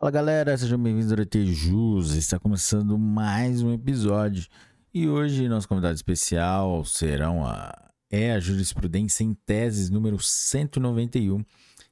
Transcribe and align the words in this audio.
Fala 0.00 0.12
galera, 0.12 0.56
sejam 0.56 0.82
bem-vindos 0.82 1.12
ao 1.12 1.16
DT 1.18 1.44
Jus. 1.52 2.14
Está 2.14 2.38
começando 2.38 2.96
mais 2.96 3.60
um 3.60 3.70
episódio 3.70 4.46
e 4.94 5.06
hoje 5.06 5.46
nosso 5.46 5.68
convidado 5.68 5.94
especial 5.94 6.82
serão 6.86 7.44
a 7.44 7.90
é 8.10 8.32
a 8.32 8.40
jurisprudência 8.40 9.24
em 9.24 9.34
teses 9.34 9.90
número 9.90 10.18
191 10.18 11.44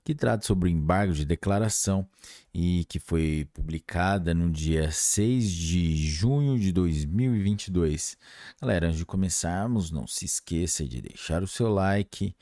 que 0.09 0.15
trata 0.15 0.47
sobre 0.47 0.71
o 0.71 0.73
embargo 0.73 1.13
de 1.13 1.23
declaração 1.23 2.09
e 2.55 2.87
que 2.87 2.99
foi 2.99 3.47
publicada 3.53 4.33
no 4.33 4.51
dia 4.51 4.91
6 4.91 5.53
de 5.53 5.97
junho 6.09 6.59
de 6.59 6.73
2022. 6.73 8.17
Galera, 8.59 8.87
antes 8.87 8.97
de 8.97 9.05
começarmos, 9.05 9.91
não 9.91 10.07
se 10.07 10.25
esqueça 10.25 10.89
de 10.89 11.03
deixar 11.03 11.43
o 11.43 11.47
seu 11.47 11.69
like, 11.69 12.35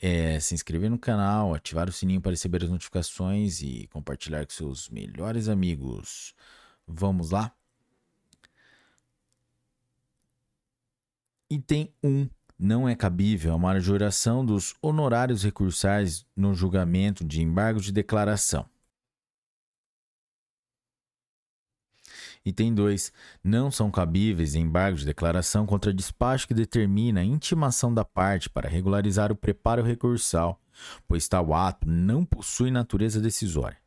é, 0.00 0.40
se 0.40 0.54
inscrever 0.54 0.88
no 0.88 0.98
canal, 0.98 1.54
ativar 1.54 1.90
o 1.90 1.92
sininho 1.92 2.22
para 2.22 2.30
receber 2.30 2.64
as 2.64 2.70
notificações 2.70 3.60
e 3.60 3.86
compartilhar 3.92 4.46
com 4.46 4.52
seus 4.54 4.88
melhores 4.88 5.46
amigos. 5.46 6.34
Vamos 6.86 7.32
lá? 7.32 7.54
Item 11.50 11.92
1 12.02 12.30
não 12.60 12.86
é 12.86 12.94
cabível 12.94 13.54
a 13.54 13.58
majoração 13.58 14.44
dos 14.44 14.74
honorários 14.82 15.42
recursais 15.42 16.26
no 16.36 16.52
julgamento 16.54 17.24
de 17.24 17.40
embargo 17.40 17.80
de 17.80 17.90
declaração. 17.90 18.68
Item 22.44 22.74
2. 22.74 23.12
Não 23.42 23.70
são 23.70 23.90
cabíveis 23.90 24.54
embargos 24.54 25.00
de 25.00 25.06
declaração 25.06 25.64
contra 25.64 25.92
despacho 25.92 26.46
que 26.46 26.54
determina 26.54 27.20
a 27.20 27.24
intimação 27.24 27.92
da 27.92 28.04
parte 28.04 28.50
para 28.50 28.68
regularizar 28.68 29.32
o 29.32 29.36
preparo 29.36 29.82
recursal, 29.82 30.60
pois 31.08 31.26
tal 31.28 31.54
ato 31.54 31.88
não 31.88 32.24
possui 32.26 32.70
natureza 32.70 33.20
decisória. 33.20 33.78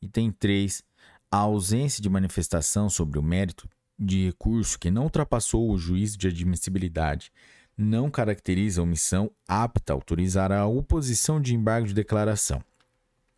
Item 0.00 0.30
3. 0.30 0.82
A 1.30 1.38
ausência 1.38 2.02
de 2.02 2.08
manifestação 2.08 2.88
sobre 2.88 3.18
o 3.18 3.22
mérito 3.22 3.68
de 3.98 4.26
recurso 4.26 4.78
que 4.78 4.90
não 4.90 5.04
ultrapassou 5.04 5.70
o 5.70 5.78
juízo 5.78 6.16
de 6.18 6.28
admissibilidade 6.28 7.30
não 7.76 8.10
caracteriza 8.10 8.82
omissão 8.82 9.30
apta 9.48 9.92
a 9.92 9.96
autorizar 9.96 10.52
a 10.52 10.66
oposição 10.66 11.40
de 11.40 11.54
embargo 11.54 11.86
de 11.86 11.94
declaração. 11.94 12.62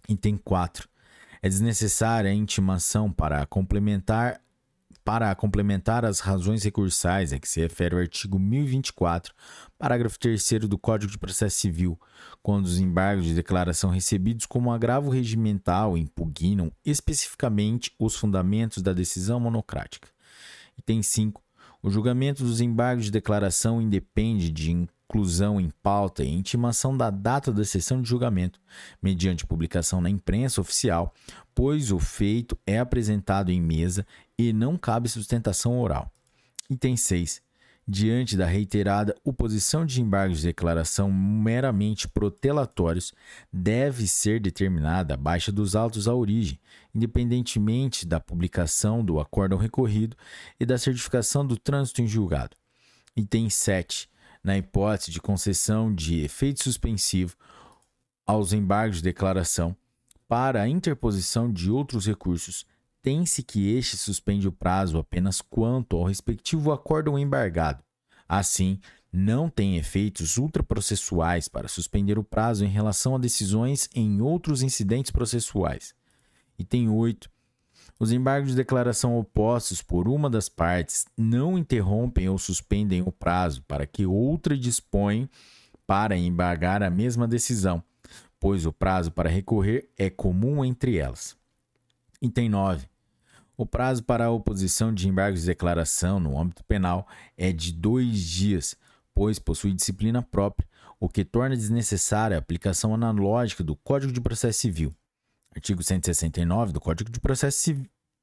Item 0.08 0.36
4. 0.36 0.88
É 1.42 1.48
desnecessária 1.48 2.30
a 2.30 2.34
intimação 2.34 3.12
para 3.12 3.44
complementar 3.46 4.40
para 5.06 5.32
complementar 5.36 6.04
as 6.04 6.18
razões 6.18 6.64
recursais 6.64 7.32
a 7.32 7.38
que 7.38 7.48
se 7.48 7.60
refere 7.60 7.94
o 7.94 7.98
artigo 8.00 8.40
1024, 8.40 9.32
parágrafo 9.78 10.18
3 10.18 10.66
do 10.68 10.76
Código 10.76 11.12
de 11.12 11.16
Processo 11.16 11.60
Civil, 11.60 11.96
quando 12.42 12.64
os 12.64 12.80
embargos 12.80 13.24
de 13.24 13.32
declaração 13.32 13.90
recebidos 13.90 14.46
como 14.46 14.72
agravo 14.72 15.08
regimental 15.08 15.96
impugnam 15.96 16.72
especificamente 16.84 17.92
os 18.00 18.16
fundamentos 18.16 18.82
da 18.82 18.92
decisão 18.92 19.38
monocrática. 19.38 20.08
Item 20.76 21.04
5. 21.04 21.40
O 21.82 21.90
julgamento 21.90 22.42
dos 22.42 22.60
embargos 22.60 23.06
de 23.06 23.10
declaração 23.10 23.80
independe 23.80 24.50
de 24.50 24.72
inclusão 24.72 25.60
em 25.60 25.70
pauta 25.82 26.24
e 26.24 26.28
intimação 26.28 26.96
da 26.96 27.10
data 27.10 27.52
da 27.52 27.64
sessão 27.64 28.02
de 28.02 28.08
julgamento, 28.08 28.60
mediante 29.00 29.46
publicação 29.46 30.00
na 30.00 30.10
imprensa 30.10 30.60
oficial, 30.60 31.14
pois 31.54 31.92
o 31.92 31.98
feito 31.98 32.58
é 32.66 32.78
apresentado 32.78 33.50
em 33.50 33.60
mesa 33.60 34.06
e 34.38 34.52
não 34.52 34.76
cabe 34.76 35.08
sustentação 35.08 35.78
oral. 35.78 36.10
Item 36.68 36.96
6 36.96 37.45
diante 37.86 38.36
da 38.36 38.46
reiterada 38.46 39.14
oposição 39.22 39.86
de 39.86 40.02
embargos 40.02 40.40
de 40.40 40.46
declaração 40.46 41.12
meramente 41.12 42.08
protelatórios, 42.08 43.12
deve 43.52 44.08
ser 44.08 44.40
determinada 44.40 45.14
a 45.14 45.16
baixa 45.16 45.52
dos 45.52 45.76
autos 45.76 46.08
à 46.08 46.14
origem, 46.14 46.58
independentemente 46.92 48.04
da 48.04 48.18
publicação 48.18 49.04
do 49.04 49.20
acórdão 49.20 49.58
recorrido 49.58 50.16
e 50.58 50.66
da 50.66 50.76
certificação 50.76 51.46
do 51.46 51.56
trânsito 51.56 52.02
em 52.02 52.06
julgado. 52.06 52.56
Item 53.16 53.48
7. 53.48 54.10
Na 54.42 54.58
hipótese 54.58 55.10
de 55.10 55.20
concessão 55.20 55.94
de 55.94 56.20
efeito 56.20 56.62
suspensivo 56.62 57.36
aos 58.26 58.52
embargos 58.52 58.96
de 58.96 59.04
declaração, 59.04 59.76
para 60.28 60.60
a 60.60 60.68
interposição 60.68 61.52
de 61.52 61.70
outros 61.70 62.04
recursos, 62.06 62.66
tem-se 63.06 63.40
que 63.44 63.72
este 63.76 63.96
suspende 63.96 64.48
o 64.48 64.52
prazo 64.52 64.98
apenas 64.98 65.40
quanto 65.40 65.96
ao 65.96 66.02
respectivo 66.02 66.72
acórdão 66.72 67.16
embargado. 67.16 67.80
Assim, 68.28 68.80
não 69.12 69.48
tem 69.48 69.76
efeitos 69.76 70.36
ultraprocessuais 70.36 71.46
para 71.46 71.68
suspender 71.68 72.18
o 72.18 72.24
prazo 72.24 72.64
em 72.64 72.68
relação 72.68 73.14
a 73.14 73.18
decisões 73.18 73.88
em 73.94 74.20
outros 74.20 74.60
incidentes 74.60 75.12
processuais. 75.12 75.94
Item 76.58 76.88
8. 76.88 77.30
Os 77.96 78.10
embargos 78.10 78.50
de 78.50 78.56
declaração 78.56 79.16
opostos 79.16 79.80
por 79.80 80.08
uma 80.08 80.28
das 80.28 80.48
partes 80.48 81.04
não 81.16 81.56
interrompem 81.56 82.28
ou 82.28 82.36
suspendem 82.36 83.02
o 83.02 83.12
prazo 83.12 83.62
para 83.68 83.86
que 83.86 84.04
outra 84.04 84.58
dispõe 84.58 85.30
para 85.86 86.16
embargar 86.16 86.82
a 86.82 86.90
mesma 86.90 87.28
decisão, 87.28 87.80
pois 88.40 88.66
o 88.66 88.72
prazo 88.72 89.12
para 89.12 89.30
recorrer 89.30 89.88
é 89.96 90.10
comum 90.10 90.64
entre 90.64 90.98
elas. 90.98 91.36
Item 92.20 92.48
9. 92.48 92.95
O 93.58 93.64
prazo 93.64 94.04
para 94.04 94.26
a 94.26 94.30
oposição 94.30 94.92
de 94.92 95.08
embargos 95.08 95.40
de 95.40 95.46
declaração 95.46 96.20
no 96.20 96.38
âmbito 96.38 96.62
penal 96.64 97.08
é 97.38 97.50
de 97.52 97.72
dois 97.72 98.20
dias, 98.20 98.76
pois 99.14 99.38
possui 99.38 99.72
disciplina 99.72 100.22
própria, 100.22 100.68
o 101.00 101.08
que 101.08 101.24
torna 101.24 101.56
desnecessária 101.56 102.36
a 102.36 102.38
aplicação 102.38 102.94
analógica 102.94 103.64
do 103.64 103.74
Código 103.74 104.12
de 104.12 104.20
Processo 104.20 104.60
Civil. 104.60 104.94
Artigo 105.54 105.82
169 105.82 106.74
do 106.74 106.80
Código 106.80 107.10
de 107.10 107.18
Processo 107.18 107.74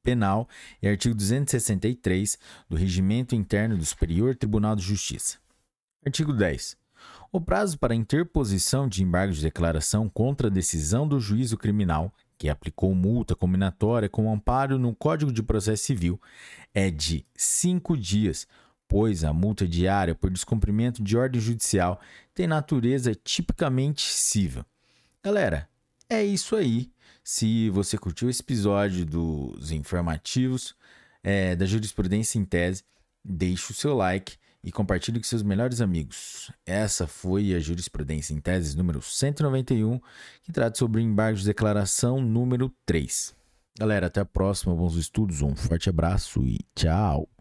Penal 0.03 0.47
e 0.79 0.87
artigo 0.87 1.15
263 1.15 2.37
do 2.69 2.75
Regimento 2.75 3.33
Interno 3.33 3.75
do 3.75 3.85
Superior 3.85 4.35
Tribunal 4.35 4.75
de 4.75 4.83
Justiça. 4.83 5.39
Artigo 6.05 6.31
10. 6.31 6.77
O 7.31 7.41
prazo 7.41 7.79
para 7.79 7.95
interposição 7.95 8.87
de 8.87 9.01
embargos 9.01 9.37
de 9.37 9.43
declaração 9.43 10.07
contra 10.07 10.47
a 10.47 10.51
decisão 10.51 11.07
do 11.07 11.19
juízo 11.19 11.57
criminal 11.57 12.13
que 12.43 12.49
aplicou 12.49 12.93
multa 12.93 13.37
combinatória 13.37 14.09
com 14.09 14.29
amparo 14.29 14.77
no 14.77 14.93
Código 14.93 15.31
de 15.31 15.41
Processo 15.41 15.85
Civil, 15.85 16.19
é 16.73 16.91
de 16.91 17.25
cinco 17.33 17.95
dias, 17.95 18.45
pois 18.85 19.23
a 19.23 19.31
multa 19.31 19.65
diária 19.65 20.13
por 20.13 20.29
descumprimento 20.29 21.01
de 21.01 21.15
ordem 21.15 21.39
judicial 21.39 22.01
tem 22.35 22.45
natureza 22.45 23.15
tipicamente 23.15 24.01
cível. 24.01 24.65
Galera, 25.23 25.69
é 26.09 26.21
isso 26.21 26.57
aí. 26.57 26.91
Se 27.23 27.69
você 27.69 27.97
curtiu 27.97 28.29
esse 28.29 28.41
episódio 28.41 29.05
dos 29.05 29.71
informativos 29.71 30.75
é, 31.23 31.55
da 31.55 31.65
jurisprudência 31.65 32.37
em 32.37 32.43
tese, 32.43 32.83
deixe 33.23 33.71
o 33.71 33.73
seu 33.73 33.95
like 33.95 34.35
e 34.63 34.71
compartilhe 34.71 35.19
com 35.19 35.25
seus 35.25 35.43
melhores 35.43 35.81
amigos. 35.81 36.51
Essa 36.65 37.05
foi 37.05 37.53
a 37.53 37.59
jurisprudência 37.59 38.33
em 38.33 38.39
teses 38.39 38.75
número 38.75 39.01
191, 39.01 39.99
que 40.43 40.51
trata 40.51 40.77
sobre 40.77 41.01
embargos 41.01 41.41
de 41.41 41.47
declaração 41.47 42.21
número 42.21 42.73
3. 42.85 43.35
Galera, 43.77 44.07
até 44.07 44.21
a 44.21 44.25
próxima, 44.25 44.75
bons 44.75 44.95
estudos, 44.95 45.41
um 45.41 45.55
forte 45.55 45.89
abraço 45.89 46.45
e 46.45 46.59
tchau! 46.75 47.32